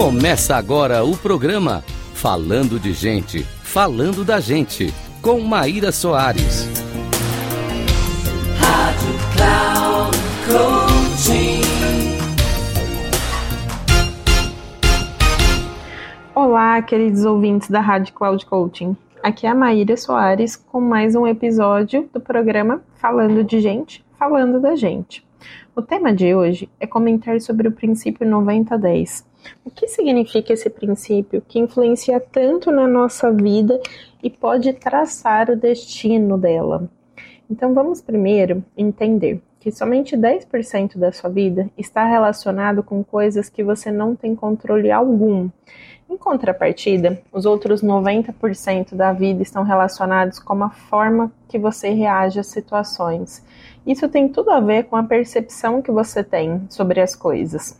[0.00, 1.84] Começa agora o programa
[2.14, 4.86] Falando de Gente, Falando da Gente,
[5.20, 6.66] com Maíra Soares.
[8.58, 11.60] Rádio Cloud Coaching.
[16.34, 18.96] Olá, queridos ouvintes da Rádio Cloud Coaching.
[19.22, 24.58] Aqui é a Maíra Soares com mais um episódio do programa Falando de Gente, Falando
[24.62, 25.22] da Gente.
[25.76, 29.28] O tema de hoje é comentar sobre o princípio 90-10.
[29.64, 33.80] O que significa esse princípio que influencia tanto na nossa vida
[34.22, 36.88] e pode traçar o destino dela?
[37.50, 43.62] Então vamos primeiro entender que somente 10% da sua vida está relacionado com coisas que
[43.62, 45.50] você não tem controle algum.
[46.08, 52.40] Em contrapartida, os outros 90% da vida estão relacionados com a forma que você reage
[52.40, 53.44] às situações
[53.86, 57.79] isso tem tudo a ver com a percepção que você tem sobre as coisas.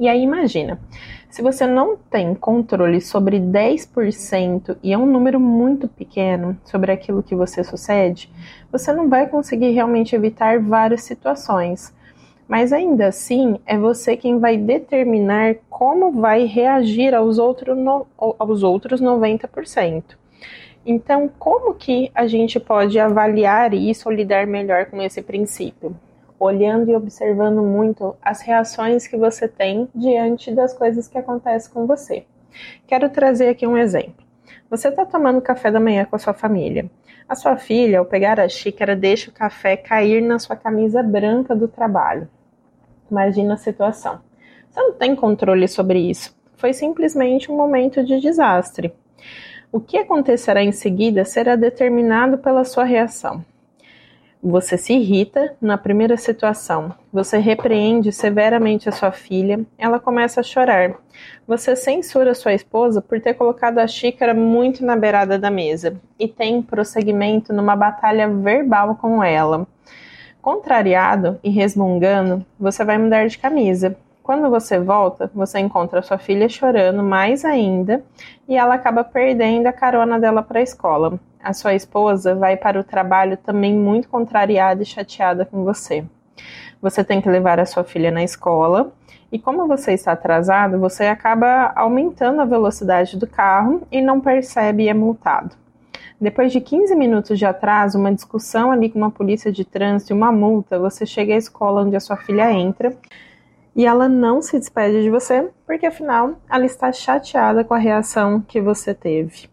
[0.00, 0.80] E aí imagina,
[1.28, 7.22] se você não tem controle sobre 10% e é um número muito pequeno sobre aquilo
[7.22, 8.32] que você sucede,
[8.72, 11.94] você não vai conseguir realmente evitar várias situações.
[12.48, 18.62] Mas ainda assim, é você quem vai determinar como vai reagir aos, outro no, aos
[18.62, 20.02] outros 90%.
[20.86, 25.94] Então, como que a gente pode avaliar isso ou lidar melhor com esse princípio?
[26.40, 31.86] Olhando e observando muito as reações que você tem diante das coisas que acontecem com
[31.86, 32.24] você.
[32.86, 34.24] Quero trazer aqui um exemplo.
[34.70, 36.90] Você está tomando café da manhã com a sua família.
[37.28, 41.54] A sua filha, ao pegar a xícara, deixa o café cair na sua camisa branca
[41.54, 42.26] do trabalho.
[43.10, 44.20] Imagina a situação.
[44.70, 46.34] Você não tem controle sobre isso.
[46.56, 48.94] Foi simplesmente um momento de desastre.
[49.70, 53.44] O que acontecerá em seguida será determinado pela sua reação.
[54.42, 56.94] Você se irrita na primeira situação.
[57.12, 59.60] Você repreende severamente a sua filha.
[59.76, 60.94] Ela começa a chorar.
[61.46, 66.26] Você censura sua esposa por ter colocado a xícara muito na beirada da mesa e
[66.26, 69.66] tem prosseguimento numa batalha verbal com ela.
[70.40, 73.94] Contrariado e resmungando, você vai mudar de camisa.
[74.22, 78.02] Quando você volta, você encontra sua filha chorando mais ainda
[78.48, 81.20] e ela acaba perdendo a carona dela para a escola.
[81.42, 86.04] A sua esposa vai para o trabalho também muito contrariada e chateada com você.
[86.82, 88.92] Você tem que levar a sua filha na escola
[89.32, 94.84] e, como você está atrasado, você acaba aumentando a velocidade do carro e não percebe
[94.84, 95.56] e é multado.
[96.20, 100.16] Depois de 15 minutos de atraso, uma discussão ali com uma polícia de trânsito e
[100.16, 102.94] uma multa, você chega à escola onde a sua filha entra
[103.74, 108.40] e ela não se despede de você, porque afinal ela está chateada com a reação
[108.40, 109.49] que você teve.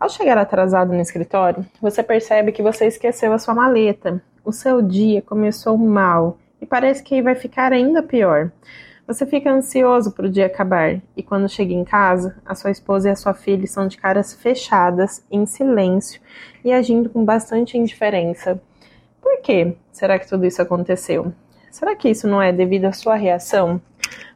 [0.00, 4.22] Ao chegar atrasado no escritório, você percebe que você esqueceu a sua maleta.
[4.44, 8.52] O seu dia começou mal e parece que vai ficar ainda pior.
[9.08, 13.08] Você fica ansioso para o dia acabar e quando chega em casa, a sua esposa
[13.08, 16.20] e a sua filha estão de caras fechadas, em silêncio
[16.64, 18.60] e agindo com bastante indiferença.
[19.20, 21.32] Por que será que tudo isso aconteceu?
[21.72, 23.80] Será que isso não é devido à sua reação?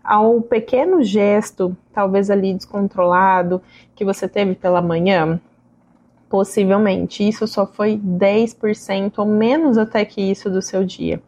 [0.03, 3.63] Ao pequeno gesto, talvez ali descontrolado,
[3.95, 5.41] que você teve pela manhã?
[6.33, 11.23] Possivelmente, isso só foi 10% ou menos até que isso do seu dia.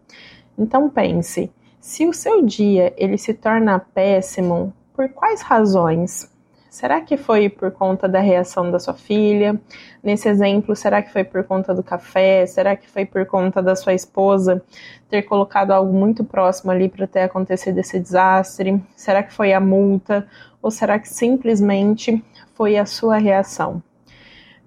[0.57, 6.33] Então pense, se o seu dia ele se torna péssimo, por quais razões?
[6.71, 9.61] Será que foi por conta da reação da sua filha?
[10.03, 12.47] Nesse exemplo, será que foi por conta do café?
[12.47, 14.65] Será que foi por conta da sua esposa
[15.11, 18.83] ter colocado algo muito próximo ali para ter acontecido esse desastre?
[18.97, 20.27] Será que foi a multa?
[20.63, 23.83] Ou será que simplesmente foi a sua reação?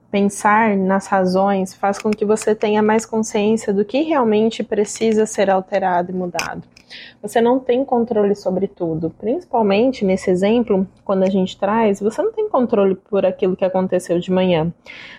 [0.09, 5.50] Pensar nas razões faz com que você tenha mais consciência do que realmente precisa ser
[5.50, 6.63] alterado e mudado.
[7.22, 9.09] Você não tem controle sobre tudo.
[9.09, 14.19] Principalmente nesse exemplo, quando a gente traz, você não tem controle por aquilo que aconteceu
[14.19, 14.72] de manhã.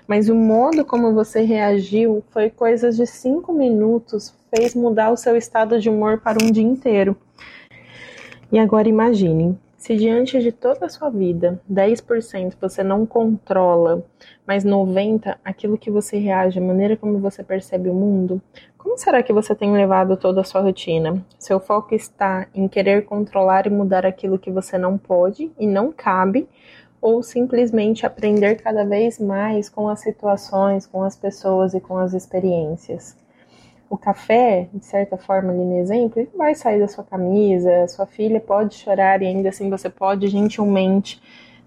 [0.06, 5.36] Mas o modo como você reagiu foi coisas de cinco minutos, fez mudar o seu
[5.36, 7.16] estado de humor para um dia inteiro.
[8.50, 14.04] E agora imagine, se diante de toda a sua vida, 10% você não controla,
[14.44, 18.42] mas 90% aquilo que você reage, a maneira como você percebe o mundo,
[18.76, 21.24] como será que você tem levado toda a sua rotina?
[21.38, 25.92] Seu foco está em querer controlar e mudar aquilo que você não pode e não
[25.92, 26.48] cabe,
[27.00, 32.14] ou simplesmente aprender cada vez mais com as situações, com as pessoas e com as
[32.14, 33.16] experiências?
[33.90, 38.06] O café, de certa forma, ali no exemplo, ele vai sair da sua camisa, sua
[38.06, 41.20] filha pode chorar e ainda assim você pode gentilmente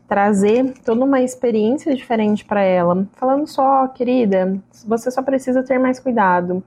[0.07, 5.99] trazer toda uma experiência diferente para ela, falando só, querida, você só precisa ter mais
[5.99, 6.63] cuidado.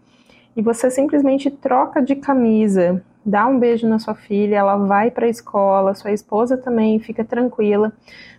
[0.57, 5.27] E você simplesmente troca de camisa dá um beijo na sua filha, ela vai para
[5.27, 7.93] a escola, sua esposa também fica tranquila.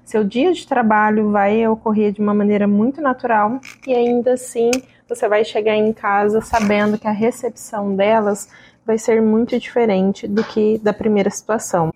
[0.04, 4.70] Seu dia de trabalho vai ocorrer de uma maneira muito natural e ainda assim
[5.08, 8.50] você vai chegar em casa sabendo que a recepção delas
[8.86, 11.92] vai ser muito diferente do que da primeira situação.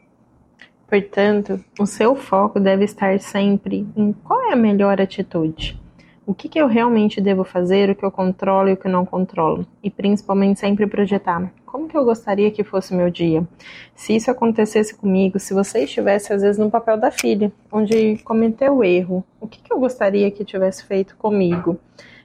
[0.87, 5.79] Portanto, o seu foco deve estar sempre em qual é a melhor atitude.
[6.25, 8.91] O que, que eu realmente devo fazer, o que eu controlo e o que eu
[8.91, 9.65] não controlo.
[9.83, 13.47] E principalmente sempre projetar como que eu gostaria que fosse o meu dia.
[13.95, 18.77] Se isso acontecesse comigo, se você estivesse às vezes no papel da filha, onde cometeu
[18.77, 21.79] o erro, o que, que eu gostaria que tivesse feito comigo?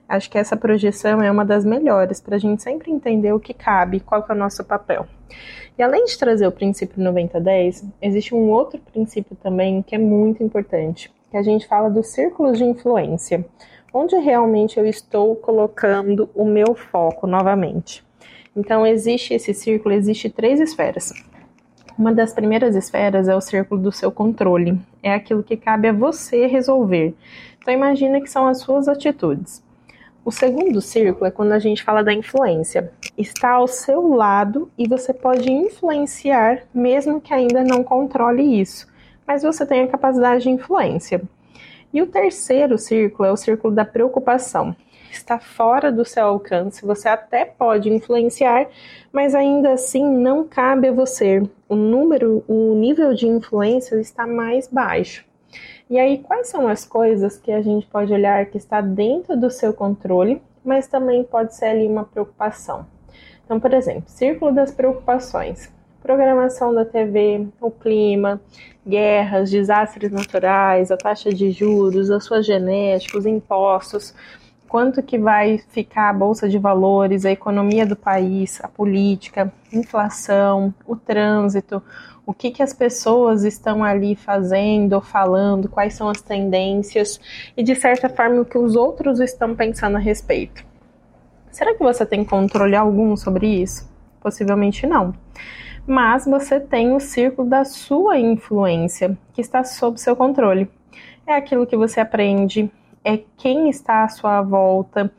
[0.08, 3.54] Acho que essa projeção é uma das melhores para a gente sempre entender o que
[3.54, 5.06] cabe, qual que é o nosso papel.
[5.78, 10.42] E além de trazer o princípio 90-10, existe um outro princípio também que é muito
[10.42, 13.44] importante, que a gente fala dos círculos de influência,
[13.92, 18.04] onde realmente eu estou colocando o meu foco novamente.
[18.54, 21.12] Então existe esse círculo, existe três esferas.
[21.98, 25.92] Uma das primeiras esferas é o círculo do seu controle, é aquilo que cabe a
[25.92, 27.14] você resolver.
[27.58, 29.62] Então imagina que são as suas atitudes.
[30.24, 32.90] O segundo círculo é quando a gente fala da influência.
[33.16, 38.86] Está ao seu lado e você pode influenciar, mesmo que ainda não controle isso,
[39.26, 41.20] mas você tem a capacidade de influência.
[41.92, 44.74] E o terceiro círculo é o círculo da preocupação.
[45.10, 48.66] Está fora do seu alcance, você até pode influenciar,
[49.12, 51.42] mas ainda assim não cabe a você.
[51.68, 55.22] O número, o nível de influência está mais baixo.
[55.88, 59.50] E aí, quais são as coisas que a gente pode olhar que está dentro do
[59.50, 62.86] seu controle, mas também pode ser ali uma preocupação?
[63.44, 65.70] Então, por exemplo, círculo das preocupações.
[66.02, 68.40] Programação da TV, o clima,
[68.86, 74.14] guerras, desastres naturais, a taxa de juros, a sua genética, os impostos,
[74.68, 80.74] quanto que vai ficar a bolsa de valores, a economia do país, a política, inflação,
[80.86, 81.82] o trânsito,
[82.26, 87.20] o que, que as pessoas estão ali fazendo, falando, quais são as tendências
[87.56, 90.64] e, de certa forma, o que os outros estão pensando a respeito.
[91.50, 93.88] Será que você tem controle algum sobre isso?
[94.20, 95.14] Possivelmente não.
[95.86, 100.68] Mas você tem o círculo da sua influência, que está sob seu controle.
[101.26, 102.70] É aquilo que você aprende,
[103.04, 105.12] é quem está à sua volta,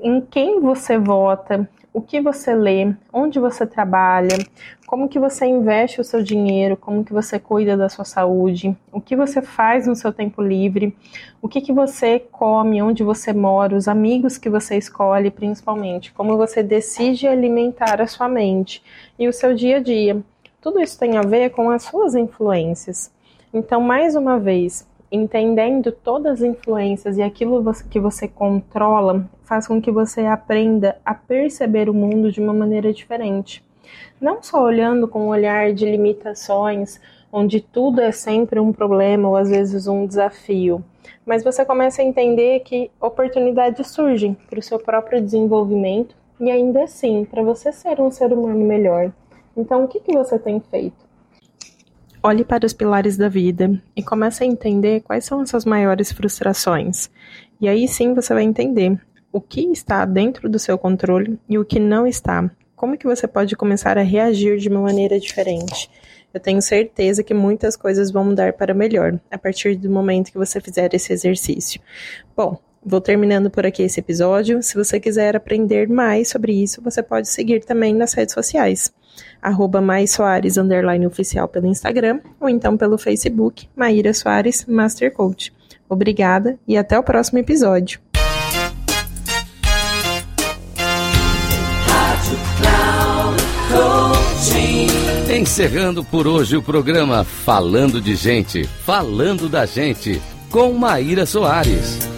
[0.00, 4.36] em quem você vota, o que você lê, onde você trabalha,
[4.86, 9.00] como que você investe o seu dinheiro, como que você cuida da sua saúde, o
[9.00, 10.96] que você faz no seu tempo livre,
[11.42, 16.36] o que que você come, onde você mora, os amigos que você escolhe, principalmente, como
[16.36, 18.82] você decide alimentar a sua mente
[19.18, 20.22] e o seu dia a dia.
[20.60, 23.12] Tudo isso tem a ver com as suas influências.
[23.52, 29.80] Então, mais uma vez, entendendo todas as influências e aquilo que você controla, faz com
[29.80, 33.64] que você aprenda a perceber o mundo de uma maneira diferente.
[34.20, 37.00] Não só olhando com um olhar de limitações,
[37.32, 40.84] onde tudo é sempre um problema ou às vezes um desafio,
[41.24, 46.84] mas você começa a entender que oportunidades surgem para o seu próprio desenvolvimento e ainda
[46.84, 49.12] assim para você ser um ser humano melhor.
[49.56, 51.07] Então, o que, que você tem feito?
[52.22, 56.10] Olhe para os pilares da vida e comece a entender quais são as suas maiores
[56.10, 57.08] frustrações.
[57.60, 59.00] E aí sim você vai entender
[59.32, 62.50] o que está dentro do seu controle e o que não está.
[62.74, 65.90] Como que você pode começar a reagir de uma maneira diferente?
[66.34, 70.38] Eu tenho certeza que muitas coisas vão mudar para melhor a partir do momento que
[70.38, 71.80] você fizer esse exercício.
[72.36, 74.62] Bom, Vou terminando por aqui esse episódio.
[74.62, 78.92] Se você quiser aprender mais sobre isso, você pode seguir também nas redes sociais.
[79.40, 85.52] Arroba Mais Soares, underline oficial pelo Instagram, ou então pelo Facebook, Maíra Soares Master Coach.
[85.88, 88.00] Obrigada e até o próximo episódio.
[95.30, 100.20] Encerrando por hoje o programa Falando de Gente, Falando da Gente,
[100.50, 102.17] com Maíra Soares.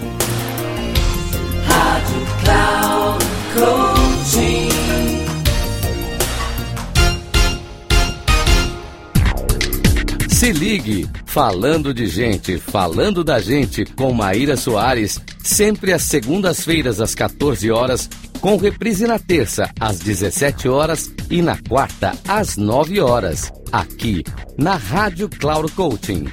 [10.41, 17.15] Se ligue, falando de gente, falando da gente com Maíra Soares, sempre às segundas-feiras às
[17.15, 18.09] 14 horas,
[18.41, 24.25] com reprise na terça às 17 horas e na quarta às 9 horas, aqui
[24.57, 26.29] na Rádio Cloud Coaching.